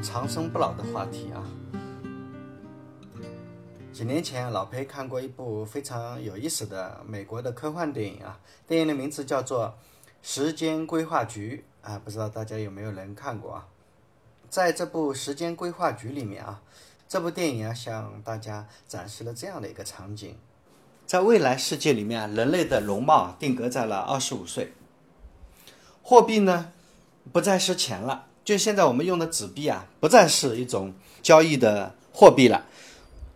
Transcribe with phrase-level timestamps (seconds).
[0.00, 1.42] 长生不老的话题啊。
[3.92, 9.68] 几年前，老裴看过一部非常有意思的美国的科幻电影啊，电影的名字叫做
[10.20, 13.66] 《时间规划局》啊，不知道大家有没有人看过啊？
[14.50, 16.60] 在这部《时间规划局》里面啊，
[17.08, 20.36] 这部电影啊向大家展示了这样的一个场景：
[21.06, 24.74] 在未来世界里面，人类的容貌定格在了二十五岁。
[26.02, 26.70] 货币呢，
[27.32, 32.64] 不再是钱了，就现在我们用的纸币啊，不再是一种交易的货币了。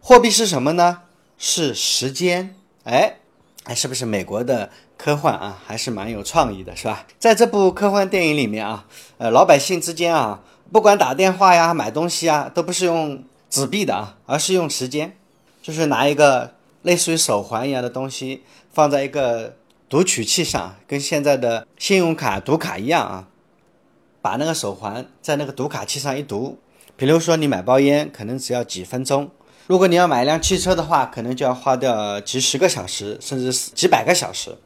[0.01, 1.03] 货币是什么呢？
[1.37, 2.55] 是时间。
[2.85, 3.17] 哎，
[3.65, 5.61] 哎，是不是美国的科幻啊？
[5.67, 7.05] 还是蛮有创意的，是吧？
[7.19, 8.87] 在这部科幻电影里面啊，
[9.19, 15.17] 呃，老百姓之间啊，不管打电话呀、买东西啊，都不是用纸币的啊，而是用时间，
[15.61, 19.57] 就是拿一个类似于手环一样的东西放在一个。
[19.91, 23.27] 读取器上跟现在的信用卡读卡一样啊，
[24.23, 26.59] 把那个手环在那个读卡器上一读，
[26.97, 29.31] 比如说你买包烟可能只要几分钟，
[29.67, 34.57] 如果你要买一辆汽车的话，可能就要花掉几十个小时，甚至几百个小时。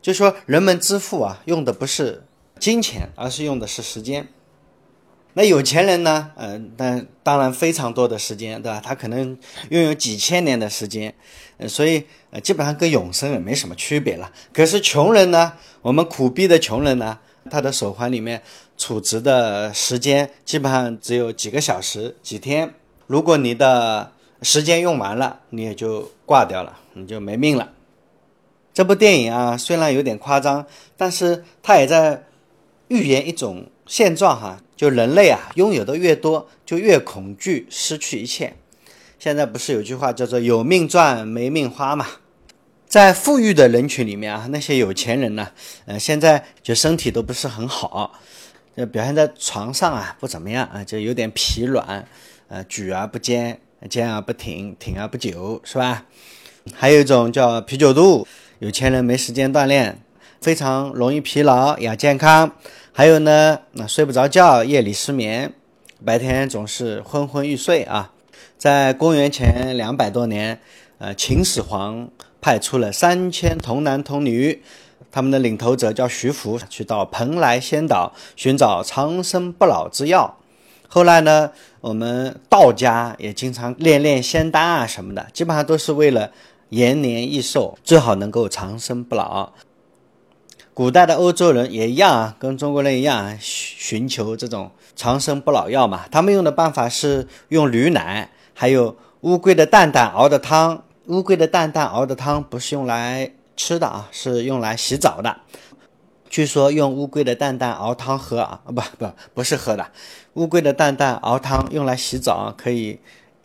[0.00, 2.24] 就说人们支付啊，用的不是
[2.60, 4.28] 金钱，而是用的是时间。
[5.34, 6.30] 那有钱人呢？
[6.36, 8.80] 嗯，但当然非常多的时间，对吧？
[8.82, 9.36] 他可能
[9.68, 11.14] 拥有几千年的时间，
[11.58, 12.06] 呃，所以，
[12.42, 14.32] 基本上跟永生也没什么区别了。
[14.52, 15.52] 可是穷人呢？
[15.82, 17.18] 我们苦逼的穷人呢？
[17.50, 18.42] 他的手环里面
[18.76, 22.74] 储值的时间基本上只有几个小时、几天。
[23.06, 27.72] 如果你的时间用完了，你也就挂掉了，你就没命了。
[28.74, 30.66] 这部电影啊，虽然有点夸张，
[30.96, 32.24] 但是它也在
[32.88, 34.60] 预言一种现状哈。
[34.76, 38.54] 就人类啊，拥有的越多，就越恐惧失去一切。
[39.18, 42.06] 现在不是有句话叫做“有命赚，没命花”嘛？
[42.86, 45.48] 在富裕的人群里面啊，那些有钱人呢，
[45.86, 48.20] 呃，现在就身体都不是很好，
[48.76, 52.06] 就表现在床上啊不怎么样啊，就有点疲软，
[52.48, 56.04] 呃，举而不坚，坚而不挺，挺而不久，是吧？
[56.74, 58.26] 还有一种叫啤酒肚，
[58.58, 59.98] 有钱人没时间锻炼，
[60.40, 62.52] 非常容易疲劳，亚健康。
[62.92, 65.52] 还有呢，那睡不着觉，夜里失眠，
[66.04, 68.12] 白天总是昏昏欲睡啊。
[68.58, 70.58] 在公元前两百多年，
[70.98, 72.10] 呃，秦始皇
[72.40, 74.62] 派出了三千童男童女，
[75.16, 80.36] 他们的领头者叫徐福，去到蓬莱仙岛寻找长生不老之药。
[80.88, 86.30] 后来呢，我们道家也经常练练仙丹啊什么的，基本上都是为了
[86.68, 89.52] 延年益寿，最好能够长生不老。
[90.74, 96.04] 古代的欧洲人也一样啊，跟中国人一样寻求这种长生不老药嘛。
[96.10, 100.84] 他们用的办法是用驴奶，还有乌龟的蛋蛋熬的汤。
[101.06, 105.40] 乌龟的蛋蛋熬的汤不是用来吃的啊，是用来洗澡的。
[106.28, 109.90] 据说用乌龟的蛋蛋熬汤喝啊，不不不是喝的，
[110.34, 112.98] 乌龟的蛋蛋熬汤用来洗澡可以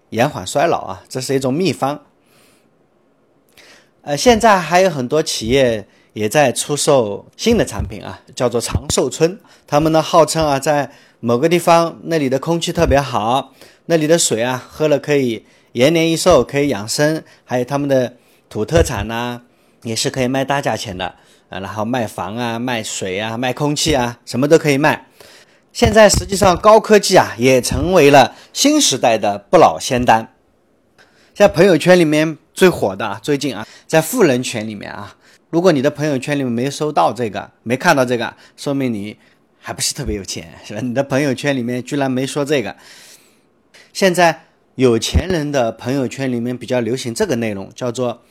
[0.10, 2.04] 延缓衰老啊，这是一种秘方。
[4.02, 5.88] 呃，现在还有很多企业。
[6.14, 9.40] 也在出售新的产品啊，叫做长寿村。
[9.66, 10.92] 他们呢号称啊，在
[11.22, 13.54] 某个地方那里的空气特别好，
[13.86, 17.24] 那里的水啊喝了可以延年益寿，可以养生。
[17.46, 18.18] 还有他们的
[18.50, 19.44] 土特产呢，
[19.84, 21.06] 也是可以卖大价钱的
[21.50, 21.60] 啊。
[21.60, 25.08] 然后卖房啊，卖水啊，卖空气啊，什么都可以卖。
[25.74, 30.34] 现在实际上高科技啊，也成为了新时代的不老仙丹。
[31.34, 35.16] 在朋友圈里面最火的，最近啊，在富人圈里面啊。
[35.50, 39.18] 如果你的朋友圈里面没收到这个，没看到这个，说明你
[39.60, 40.82] 还不是特别有钱，是吧？
[40.82, 42.76] 你的朋友圈里面居然没说这个。
[43.94, 48.22] 现在有钱人的朋友圈里面比较流行这个内容，叫做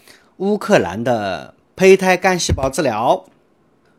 [0.41, 3.27] 乌克兰的胚胎干细胞治疗。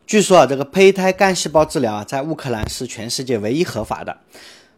[0.08, 4.18] 据说啊，这个胚胎干细胞治疗啊，在乌克兰是全世界唯一合法的。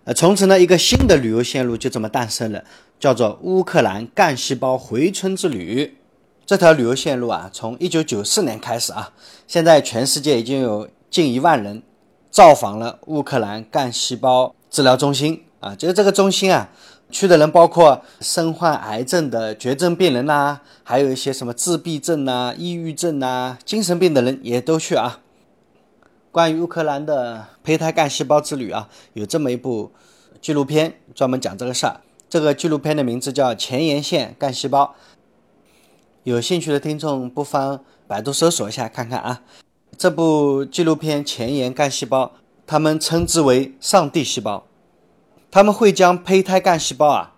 [0.04, 2.62] 呃，从此呢，一个新的旅游线路就这么诞生了，
[3.00, 5.98] 叫做乌克兰干细胞回春之旅。
[6.46, 9.14] 这条旅游线路啊，从一九九四年开始啊，
[9.48, 11.82] 现在全世界已经有近一万人
[12.30, 15.74] 造访了乌克兰干细胞治疗中心啊。
[15.74, 16.70] 就是这个中心啊，
[17.14, 25.20] 去的人包括身患癌症的绝症病人呐，还有一些什么自闭症呐、抑郁症呐、精神病的人也都去啊。
[26.32, 29.92] 关于乌克兰的胚胎干细胞之旅啊，有这么一部
[30.42, 32.02] 纪录片专门讲这个事儿。
[32.28, 34.84] 这个纪录片的名字叫《前沿线干细胞》。
[36.24, 39.44] 有兴趣的听众不妨百度搜索一下看看啊。
[39.96, 42.32] 这部纪录片前沿干细胞，
[42.66, 44.66] 他们称之为“上帝细胞”。
[45.54, 47.34] 他们会将胚胎干细胞啊，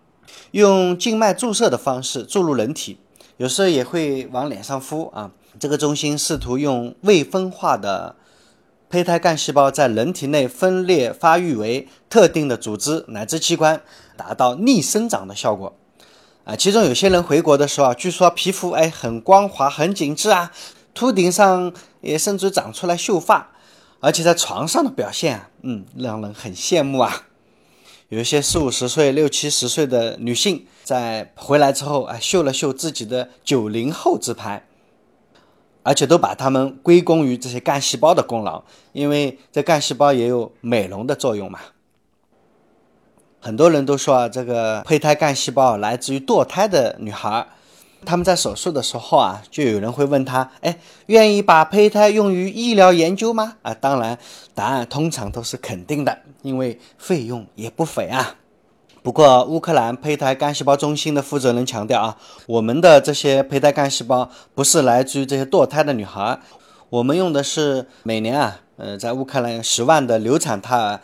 [0.51, 2.97] 用静脉注射的方式注入人体，
[3.35, 5.31] 有时候也会往脸上敷啊。
[5.59, 8.15] 这个中心试图用未分化的
[8.89, 13.81] 胚胎干细胞在人体内分裂发育为特定的组织乃至器官，
[14.15, 15.75] 达到逆生长的效果。
[16.45, 20.53] 啊，其中有些人回国的时候啊，据说皮肤哎很光滑、很紧致啊，
[20.93, 23.51] 秃顶上也甚至长出来秀发，
[23.99, 27.23] 而且在床上的表现啊，嗯，让人很羡慕啊。
[28.09, 34.63] 有一些四五十岁、六七十岁的女性在回来之后啊，秀了秀自己的九零后自拍，
[35.81, 38.63] 而且都把他们归功于这些干细胞的功劳，
[38.93, 41.59] 因为这干细胞也有美容的作用嘛。
[43.39, 47.47] 很多人都说啊，这个胚胎干细胞来自于堕胎的女孩，
[48.05, 53.55] 他们在手术的时候啊，就有人会问他，哎，愿意把胚胎用于医疗研究吗？
[53.63, 54.17] 啊，当然，
[54.53, 58.35] 答案通常都是肯定的，因为费用也不菲啊。
[59.01, 62.17] 不过，乌克兰胚胎干细胞中心的负责人强调啊，
[62.47, 66.39] 我们的这些胚胎干细胞不是来自于这些堕胎的女孩，
[66.89, 70.99] 我们用的是每年啊，呃，在乌克兰十万的流产胎儿。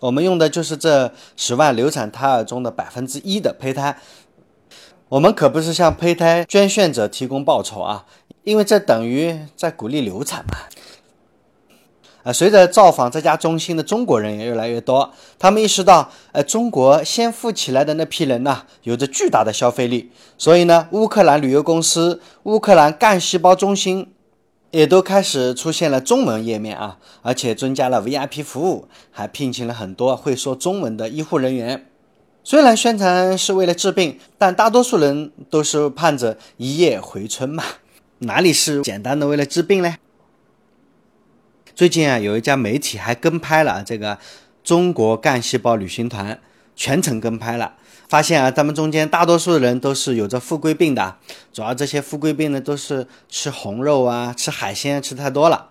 [0.00, 3.96] 我们用的就是这十万流产胎儿中的百分之一的胚胎，
[5.10, 8.04] 我们可不是向胚胎捐献者提供报酬啊，
[8.44, 10.58] 因为这等于在鼓励流产嘛。
[12.24, 24.12] 啊，随着造访这家中心的中国人也越来越多，他们意识到，呃，中国先富起来的那批人呢，有着巨大的消费力，所以呢，乌克兰旅游公司、乌克兰干细胞中心。
[24.70, 31.86] 也都开始出现了中文页面啊，而且增加了 VIP 服务，还聘请了很多会说中文的医护人员。
[32.42, 37.62] 虽然宣传是为了治病，但大多数人都是盼着一夜回春嘛，
[38.20, 39.96] 哪里是简单的为了治病呢？
[41.74, 44.18] 最近啊，有一家媒体还跟拍了这个
[44.64, 46.40] 中国干细胞旅行团，
[46.74, 47.74] 全程跟拍了。
[48.08, 51.16] 发现啊，他们中间大多数人都是有着富贵病的，
[51.52, 55.68] 主要这些富贵病呢都是吃红肉啊、吃海鲜吃太多了。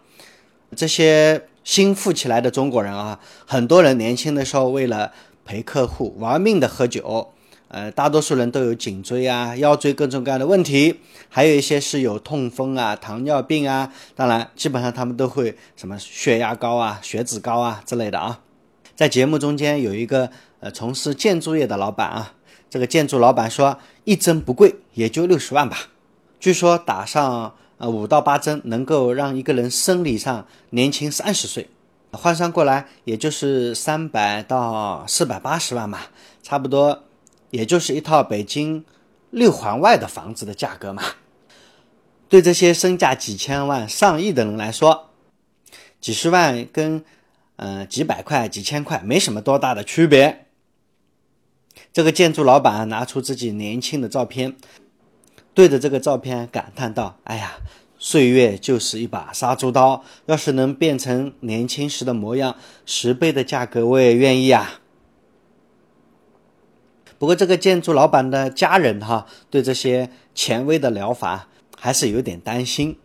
[0.75, 5.11] 这些新富起来的中国人啊，很多人年轻的时候为了
[5.47, 7.33] 陪客户玩命的喝酒，
[7.69, 10.99] 呃，大多数人都有颈椎啊、腰椎各种各样的问题，
[11.29, 18.41] 还有一些是有痛风啊、糖尿病啊，当然基本上他们都会什么血压高啊、血脂高啊之类的啊。
[18.95, 20.29] 在节目中间有一个。
[20.59, 22.33] 呃，从事建筑业的老板啊，
[22.67, 25.77] 这个建筑老板说，一针不贵，也就六十万吧。
[26.39, 31.69] 据说打上呃五到八针，能够让一个人生理上年轻三十岁，
[32.11, 35.99] 换算过来也就是三百到四百八十万嘛，
[36.41, 37.03] 差不多
[37.49, 38.83] 也就是一套北京
[39.29, 41.03] 六环外的房子的价格嘛。
[42.29, 45.11] 对这些身价几千万、上亿的人来说，
[46.01, 47.03] 几十万跟
[47.55, 50.45] 嗯几百块、几千块没什么多大的区别。
[51.93, 54.55] 这个建筑老板拿出自己年轻的照片，
[55.53, 57.57] 对着这个照片感叹道：“哎呀，
[57.97, 62.55] 岁月就是一把杀猪刀，要是能变成年轻时的模样，
[62.85, 64.81] 十倍的价格我也愿意啊。”
[67.19, 72.97] 不过，这个建筑老板的家人哈，对这些前卫的疗法还是有点担心，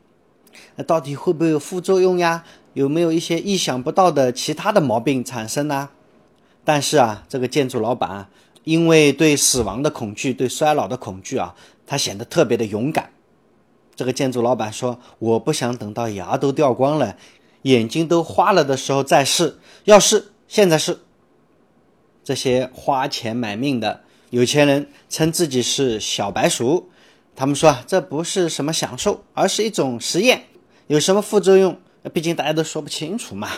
[0.76, 2.44] 那到底会不会有副作用呀？
[2.74, 5.90] 有没有一些意想不到的其他的毛病产生呢？
[6.64, 8.28] 但是啊，这个建筑老板。
[8.64, 11.52] 因为对死亡的恐惧，对衰老的恐惧啊，
[11.84, 13.11] 他显得特别的勇敢。
[13.94, 17.16] 这个建筑老板说：“我不想等到牙都掉光了，
[17.62, 21.00] 眼睛都花了的时候再试，要试现在试。”
[22.24, 26.90] 这些花钱买命的有钱人称自己是小白鼠，
[27.34, 30.44] 他们说啊这不是什么享受，而是一种实验，
[30.86, 31.78] 有什么副作用？
[32.12, 33.48] 毕竟大家都说不清楚嘛。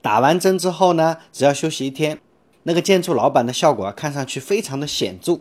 [0.00, 2.20] 打完针之后呢，只要休息一天。
[2.64, 5.40] 那个建筑老板的效果看上去非常的显著。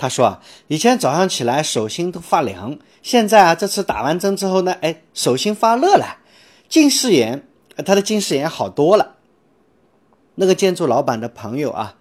[0.00, 6.16] 他说啊，以前早上起来手心都发凉，现在啊，这次打完针之后呢，哎，手心发热了，
[6.70, 7.46] 近视眼，
[7.84, 9.16] 他的近视眼好多了。
[10.36, 11.96] 那个建筑老板的朋友啊，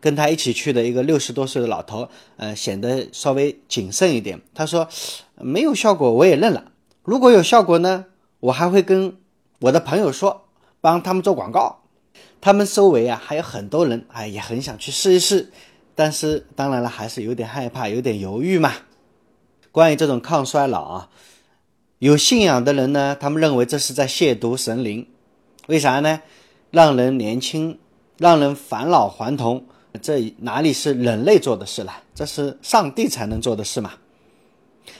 [0.00, 2.08] 跟他一起去的一个六十多岁的老头，
[2.38, 4.40] 呃，显得稍微谨慎一点。
[4.54, 4.88] 他说，
[5.36, 6.72] 没有效果我也认了，
[7.02, 8.06] 如果有效果呢，
[8.40, 9.18] 我还会跟
[9.60, 10.46] 我的朋友说，
[10.80, 11.80] 帮他们做广告。
[12.40, 15.50] 他们周围啊还有很多人，哎，也很想去试一试，
[15.94, 18.72] 但是当然了，还是有点害怕，有点犹豫嘛。
[19.70, 21.08] 关于这种抗衰老啊，
[21.98, 25.06] 有信仰的人呢，他们认为这是在亵渎神灵，
[25.66, 26.20] 为啥呢？
[26.70, 27.78] 让人年轻，
[28.18, 29.64] 让人返老还童，
[30.02, 31.92] 这哪里是人类做的事了？
[32.14, 33.92] 这是上帝才能做的事嘛。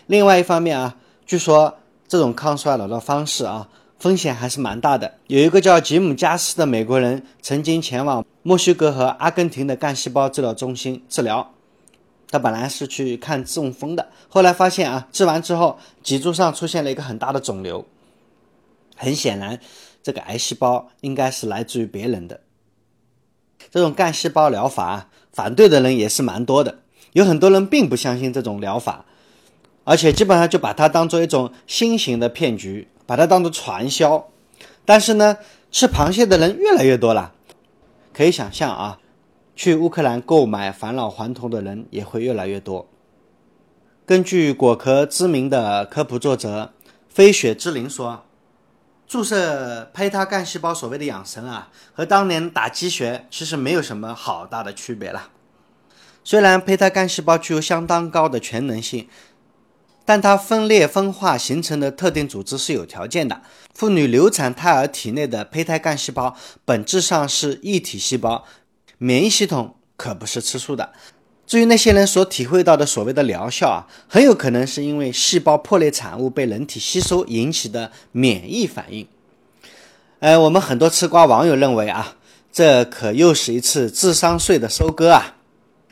[0.07, 0.97] 另外一方面啊，
[1.27, 3.69] 据说这种抗衰老的方式啊。
[4.04, 5.14] 风险还是蛮大的。
[5.28, 11.54] 有一个叫吉姆·加斯的美国人，曾经前往墨西哥和阿根廷的干细胞治疗中心治疗。
[12.28, 17.87] 他本来是去看中风的，后来发现啊，治完之后脊柱上出现了一个很大的肿瘤。
[18.94, 19.58] 很显然，
[20.02, 22.40] 这个癌细胞应该是来自于别人的。
[23.70, 26.80] 这种干细胞疗法反对的人也是蛮多的，
[27.14, 29.06] 有很多人并不相信这种疗法，
[29.84, 34.28] 而且基本上就把它当做一种新型的骗局，把它当做传销。
[34.84, 35.38] 但是呢，
[35.70, 37.32] 吃螃蟹的人越来越多了，
[38.12, 38.99] 可以想象啊，
[39.56, 42.87] 去乌克兰购买返老还童的人也会越来越多。
[44.06, 46.75] 根据果壳知名的科普作者
[47.08, 48.25] 飞雪之灵说，
[49.06, 55.30] 注射胚胎干细胞所谓的养生啊，和当年打鸡血其实没有什么好大的区别了。
[56.23, 59.08] 虽然胚胎干细胞具有相当高的全能性，
[60.04, 63.40] 但它分裂分化形成的特定组织是有条件的。
[63.75, 68.44] 妇女流产胎儿体内的胚胎干细胞本质上是异体细胞，
[68.99, 70.92] 免疫系统可不是吃素的。
[71.46, 79.06] 至于那些人所体会到的所谓的疗效啊，很有可能是因为细胞破裂产物被人体吸收引起的免疫反应。
[80.20, 82.16] 呃，我们很多吃瓜网友认为啊，
[82.50, 85.37] 这可又是一次智商税的收割啊。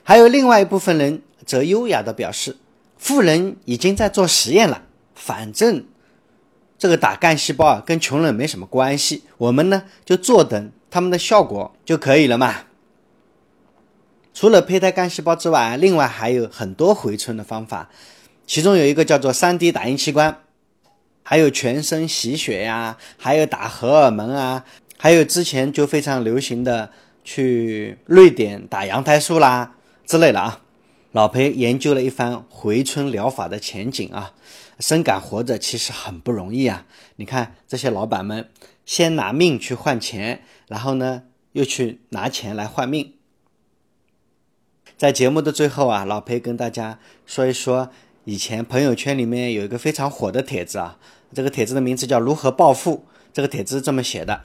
[0.03, 2.57] 还有另外一部分人则优雅地表示，
[3.03, 4.83] 富人已经在做实验了，
[5.13, 5.85] 反正
[6.79, 12.55] 这个打干细胞啊跟穷人没什么关系，我们呢就坐等他们的效果就可以了嘛。
[14.33, 17.91] 除了胚胎干细胞之外，另外还有很多回春的方法，
[18.47, 20.39] 其中有一个叫做 3D 打印器官，
[21.25, 24.65] 还有全身洗血呀，还有打荷尔蒙啊，
[24.97, 26.89] 还有之前就非常流行的
[27.25, 29.75] 去瑞典打羊胎素啦
[30.07, 30.61] 之类的啊。
[31.13, 34.33] 老裴研究了一番回春疗法的前景啊，
[34.81, 36.87] 深感活着其实很不容易啊。
[37.17, 38.49] 你看这些老板们，
[38.87, 43.13] 先拿命去换钱，然后呢又去拿钱来换命。
[44.97, 47.91] 在节目的最后啊，老裴跟大家说一说，
[48.25, 50.99] 以前朋友圈里面有一个非常火的帖子啊，
[51.35, 53.05] 这个帖子的名字叫“如何暴富”。
[53.35, 54.45] 这个帖子是这么写的：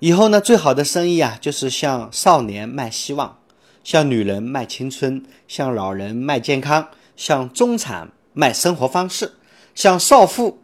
[0.00, 3.39] 以后呢，最好的生意啊，就是向少年卖希望，
[3.82, 9.32] 向女人卖青春，向老人卖健康，向中产卖生活方式，
[9.74, 10.58] 向少妇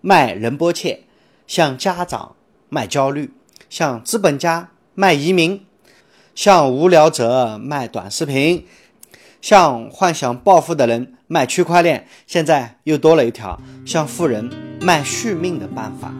[0.00, 1.04] 卖仁波切，
[1.46, 2.36] 向家长
[2.68, 3.32] 卖焦虑，
[3.70, 5.64] 向资本家卖移民。
[6.34, 8.66] 向无聊者卖短视频，
[9.40, 14.50] 向幻想暴富的人卖区块链，现在又多了一条向富人
[14.82, 16.12] 卖续命的办法。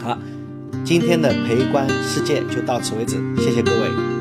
[0.00, 0.16] 好，
[0.84, 4.17] 今天的陪观世界就到此为止，谢谢各位。